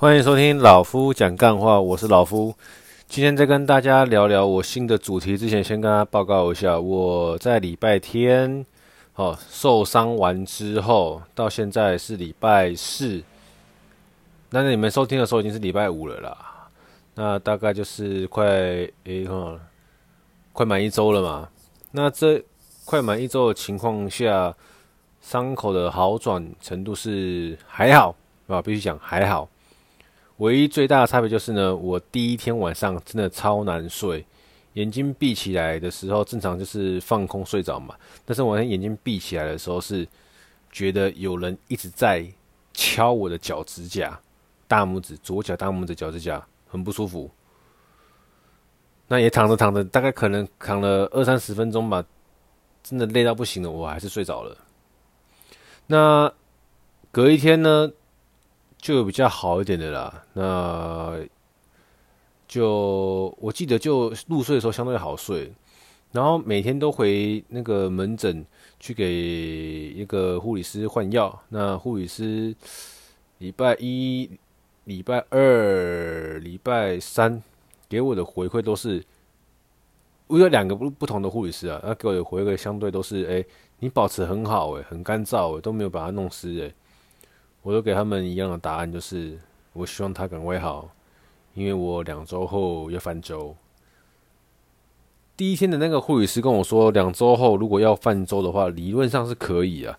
[0.00, 2.54] 欢迎收听老夫讲干话，我是老夫。
[3.06, 8.64] 今天在跟大家聊聊我新的主题之前，先跟大家报告一下，我在礼拜天
[9.16, 13.22] 哦受伤完之后，到现在是礼拜四。
[14.48, 16.68] 那你们收听的时候已经是礼拜五了啦。
[17.16, 18.42] 那大概就是快
[19.04, 19.60] 诶哈，
[20.54, 21.46] 快满一周了嘛。
[21.90, 22.42] 那这
[22.86, 24.56] 快满一周的情况下，
[25.20, 29.46] 伤口的好转程度是还好啊，必须讲还好。
[30.40, 34.24] 唯一最大的差别就是呢，我第一天晚上真的超难睡，
[34.72, 37.94] 眼睛闭起来的时候正常就是放空睡着嘛，
[38.24, 40.08] 但是我那眼睛闭起来的时候是
[40.72, 42.26] 觉得有人一直在
[42.72, 44.18] 敲我的脚趾甲，
[44.66, 47.30] 大拇指，左脚大拇指脚趾甲很不舒服。
[49.08, 52.02] 那也躺着躺着，大概可能躺了二三十分钟吧，
[52.82, 54.56] 真的累到不行了，我还是睡着了。
[55.86, 56.32] 那
[57.12, 57.92] 隔一天呢？
[58.80, 61.18] 就有比较好一点的啦，那
[62.48, 65.52] 就我记得就入睡的时候相对好睡，
[66.12, 68.44] 然后每天都回那个门诊
[68.78, 72.54] 去给一个护理师换药，那护理师
[73.38, 74.30] 礼拜一、
[74.84, 77.42] 礼拜二、礼拜三
[77.86, 79.04] 给我的回馈都是，
[80.26, 83.44] 我有两个不不同的护理师啊，那给我的回馈相对都是，哎，
[83.78, 86.72] 你保持很好，哎，很干燥，哎，都没有把它弄湿，哎。
[87.62, 89.38] 我都给他们一样的答案，就是
[89.74, 90.88] 我希望他赶快好，
[91.52, 93.54] 因为我两周后要泛舟。
[95.36, 99.98] 第一天的那个护理师跟我说，两周后如果要泛舟的话，理论上是可以啊，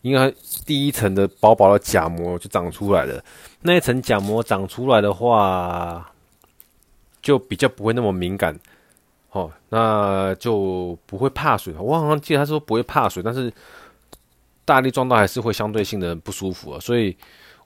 [0.00, 3.22] 因为第一层的薄薄的甲膜就长出来了，
[3.60, 6.10] 那一层甲膜长出来的话，
[7.20, 8.58] 就比较不会那么敏感，
[9.32, 11.74] 哦，那就不会怕水。
[11.78, 13.52] 我好像记得他说不会怕水，但是。
[14.64, 17.16] 大力撞到还是会相对性的不舒服啊，所以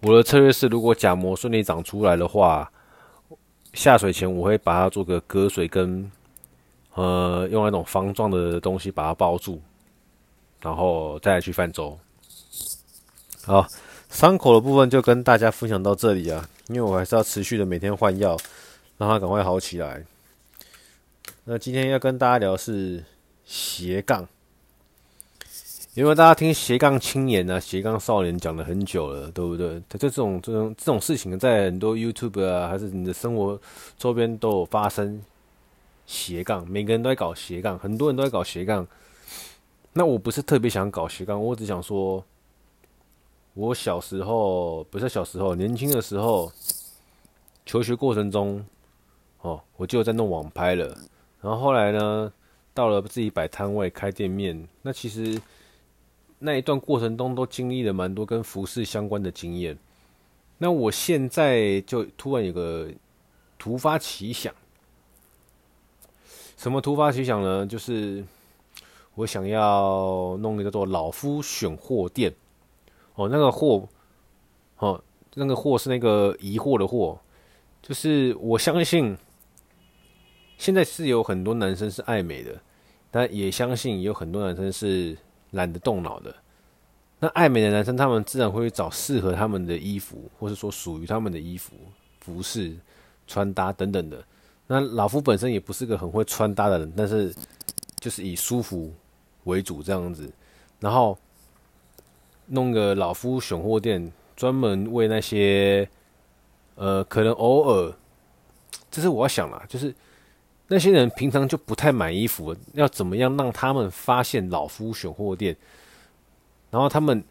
[0.00, 2.70] 我的策略是，如果甲膜顺利长出来的话，
[3.72, 6.10] 下水前我会把它做个隔水跟
[6.94, 9.60] 呃用那种方状的东西把它包住，
[10.60, 11.98] 然后再去泛舟。
[13.44, 13.66] 好，
[14.08, 18.36] 伤口的部分就跟大家分享到这里啊，因为我还是要持续的每天换药，
[18.96, 20.04] 让它赶快好起来。
[21.44, 23.04] 那今天要跟大家聊的是
[23.44, 24.28] 斜杠。
[25.94, 29.80] 因为大家听斜杠青年啊、斜杠少年讲了很久了，对不对？
[29.88, 33.60] 他就这种、这种、这种事情，在很多 YouTube 啊，还是你的生活
[33.96, 35.22] 周边都有发生。
[36.04, 38.84] 斜杠，每个人都在搞斜杠，很多人都在搞斜杠。
[39.92, 42.24] 那我不是特别想搞斜杠，我只想说，
[43.54, 46.50] 我小时候不是小时候，年轻的时候，
[47.64, 48.66] 求学过程中，
[49.42, 50.86] 哦，我就在弄网拍了。
[51.40, 52.32] 然后后来呢，
[52.74, 55.40] 到了自己摆摊位、开店面，那其实。
[56.44, 59.78] 那一段过程中都经历了蛮多跟服饰相关的经验。
[60.58, 62.86] 那我现在就突然有个
[63.58, 64.52] 突发奇想，
[66.58, 67.66] 什么突发奇想呢？
[67.66, 68.22] 就是
[69.14, 72.30] 我想要弄一个叫做“老夫选货店”。
[73.16, 73.88] 哦，那个货，
[74.76, 75.02] 哦，
[75.32, 77.18] 那个货是那个疑惑的货。
[77.80, 79.16] 就是我相信，
[80.58, 82.60] 现在是有很多男生是爱美的，
[83.10, 85.16] 但也相信有很多男生是。
[85.54, 86.34] 懒得动脑的，
[87.18, 91.74] 那爱美的男生，他们自然会找适合他们的衣服，或是说属于他们的衣服、
[92.20, 92.76] 服饰、
[93.26, 94.22] 穿搭等等的。
[94.66, 97.34] 那老夫本身也不是个很会穿搭的人，但是
[97.98, 98.92] 就是以舒服
[99.44, 100.30] 为主这样子。
[100.80, 101.16] 然后
[102.46, 105.88] 弄个老夫选货店，专门为那些
[106.74, 107.94] 呃，可能偶尔，
[108.90, 109.94] 这是我要想啦，就是。
[110.66, 115.54] 那些人平常就不太买衣服，要怎么样让他们发现老夫选货店？
[116.70, 117.22] 然后他们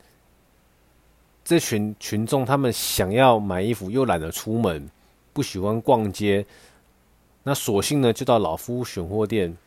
[1.44, 4.88] 这群群众，他们想要买衣服又懒得出门，
[5.34, 6.46] 不喜欢逛街，
[7.42, 9.58] 那索性呢就到老夫选货店，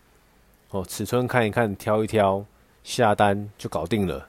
[0.70, 2.44] 哦，尺寸看一看，挑一挑，
[2.84, 4.28] 下单就搞定了。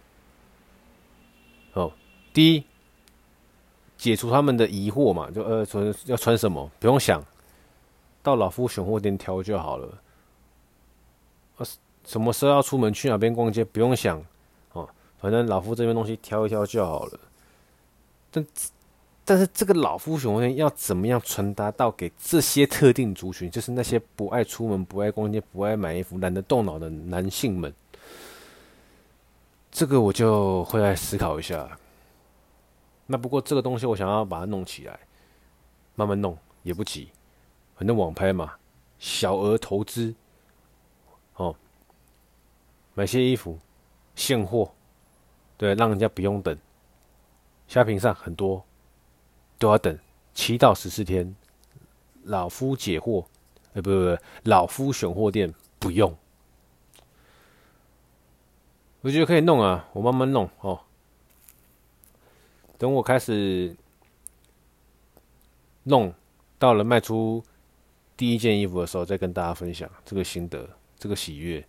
[1.74, 1.92] 哦，
[2.34, 2.64] 第一，
[3.98, 7.24] 解除他们的疑惑嘛，就呃穿要穿什么，不用想。
[8.27, 9.88] 到老夫选货店挑就好了。
[11.56, 11.65] 啊，
[12.03, 14.21] 什么时候要出门去哪边逛街不用想
[14.74, 14.85] 哦，
[15.18, 17.19] 反正老夫这边东西挑一挑就好了。
[18.29, 18.45] 但
[19.24, 27.73] 但是这个老夫选货店要怎么样传达到给这些特定族群，就是那些不爱出门、不爱逛街、不爱买衣服、懒得动脑的男性们？
[29.71, 31.77] 这个我就会来思考一下。
[33.06, 35.00] 那不过这个东西我想要把它弄起来，
[35.95, 37.07] 慢慢弄也不急。
[37.77, 38.56] 反正网拍嘛，
[38.97, 40.15] 小额投资，
[41.35, 41.56] 哦，
[42.95, 43.59] 买些衣服，
[44.15, 44.74] 现货，
[45.57, 46.57] 对，让人家不用等。
[47.68, 48.65] 虾皮上很多
[49.59, 49.97] 都要等，
[50.33, 51.35] 七到十四天，
[52.24, 53.27] 老夫解货，
[53.74, 56.18] 呃，不不不，老夫选货店不用。
[59.01, 60.81] 我觉得可以弄啊，我慢慢弄哦。
[62.80, 63.75] 等我开始
[65.83, 66.13] 弄
[66.57, 67.44] 到了卖出
[68.18, 70.68] 第一件衣服的时候，再跟大家分享这个心得，
[70.98, 71.64] 这个喜悦。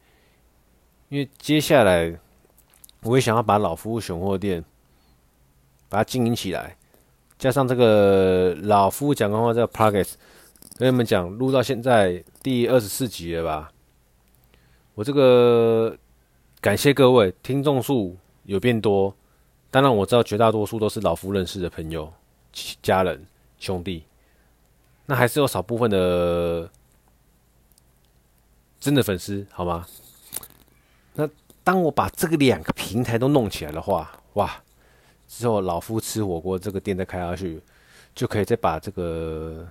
[1.11, 2.19] 因为接下来
[3.03, 4.65] 我也想要把老夫选货店
[5.89, 6.77] 把它经营起来，
[7.39, 10.15] 加上这个老夫讲的话这个 Podcast
[10.77, 13.71] 跟你们讲，录到现在第二十四集了吧？
[14.95, 15.97] 我这个。
[16.61, 19.15] 感谢各位，听众数有变多。
[19.71, 22.13] 当然我知道绝大多数都是老夫认识的朋友、
[22.83, 23.25] 家人、
[23.61, 24.03] 兄弟。
[25.11, 26.71] 那还是有少部分的
[28.79, 29.87] 真的粉丝，好吗？
[31.15, 31.27] 那
[31.65, 34.63] 当我把这个两个平台都弄起来的话，哇！
[35.27, 37.59] 之后老夫吃火锅这个店再开下去，
[38.15, 39.67] 就可以再把这个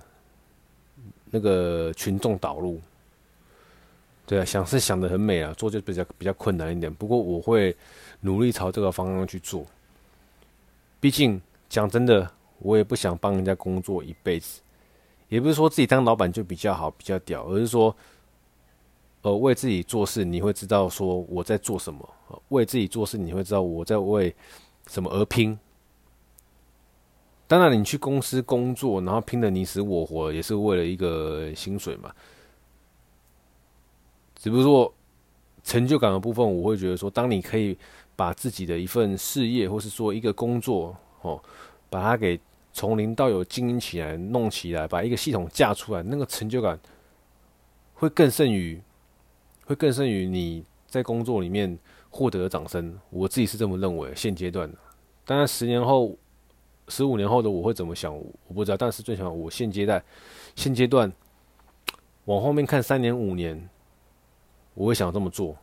[1.30, 2.80] 那个群众导入。
[4.26, 6.92] 对啊，想是想得很美啊，做就比较比较困难一点。
[6.92, 7.76] 不过我会
[8.22, 9.64] 努力朝这个方向去做。
[10.98, 14.60] 毕竟讲真的，我也不想帮人家工作一辈子。
[15.28, 17.94] 也不是说自己当老板就比较好、比较屌，而是说，
[19.22, 22.00] 呃，为自己做事，你会知道说我在做什么；
[22.48, 24.34] 为自己做事，你会知道我在为
[24.86, 25.58] 什么而拼。
[27.46, 32.12] 当然，你去公司工作，然后拼得你死我活，也是为了一个薪水嘛。
[34.34, 34.92] 只不过
[35.64, 37.76] 成就感的部分，我会觉得说，当你可以
[38.14, 41.42] 把自己的一份事业，或是说一个工作，哦，
[41.90, 42.38] 把它给
[42.72, 46.78] 从零到有经营起来、弄起来，把一个系统架出来，那个成就感
[47.94, 48.80] 会更胜于，
[49.66, 51.78] 会更胜于你在工作里面
[52.10, 52.98] 获得的掌声。
[53.10, 54.14] 我自己是这么认为。
[54.14, 54.72] 现阶段，
[55.24, 56.16] 当然十年后、
[56.88, 58.76] 十五年后的我会怎么想，我不知道。
[58.76, 60.04] 但是最起码我现阶段，
[60.54, 61.12] 现阶段
[62.26, 63.68] 往后面看三年、五年。
[64.74, 65.56] 我会想这么做，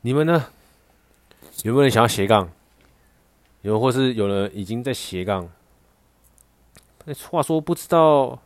[0.00, 0.46] 你们呢？
[1.64, 2.50] 有没有人想要斜杠？
[3.64, 5.48] 有，或是有人已经在斜杠？
[7.06, 8.38] 那话说，不知道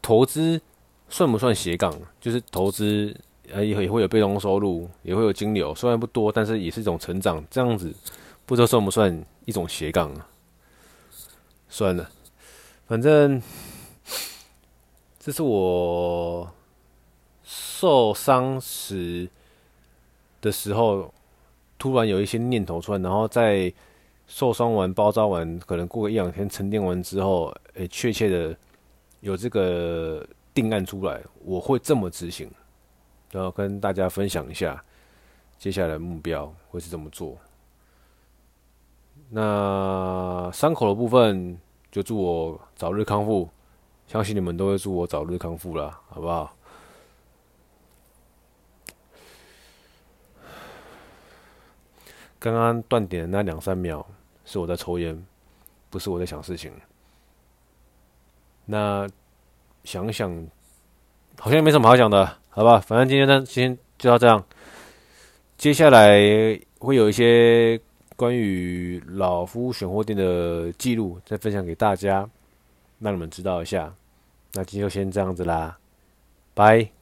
[0.00, 0.60] 投资
[1.08, 1.96] 算不算斜杠？
[2.20, 3.16] 就是投资，
[3.52, 7.44] 呃，也也会有被动收入，也会有金流，虽然不多，但是也是一种成长。
[7.48, 7.94] 这样子，
[8.44, 10.28] 不知道算不算一种斜杠啊？
[11.68, 12.10] 算了，
[12.86, 13.40] 反正
[15.20, 16.52] 这是我。
[17.44, 19.28] 受伤时
[20.40, 21.12] 的时候，
[21.76, 23.72] 突然有一些念头出来，然后在
[24.34, 28.56] 受伤完、包扎完，可能过个一两天沉淀完之后，诶，确切的
[29.20, 32.50] 有这个定案出来，我会这么执行，
[33.30, 34.82] 然后跟大家分享一下
[35.58, 37.36] 接下来目标会是怎么做。
[39.28, 41.58] 那伤口的部分，
[41.90, 43.46] 就祝我早日康复，
[44.06, 46.56] 相信你们都会祝我早日康复了，好不好？
[52.38, 54.04] 刚刚断点那两三秒
[54.52, 55.18] 是我在抽烟，
[55.88, 56.70] 不是我在想事情。
[58.66, 59.08] 那
[59.82, 60.46] 想想，
[61.38, 62.78] 好像没什么好讲的，好吧？
[62.78, 64.44] 反正今天呢，先就到这样。
[65.56, 66.20] 接下来
[66.80, 67.80] 会有一些
[68.14, 72.28] 关于老夫选货店的记录，再分享给大家，
[72.98, 73.94] 让你们知道一下。
[74.52, 75.78] 那今天就先这样子啦，
[76.52, 77.01] 拜。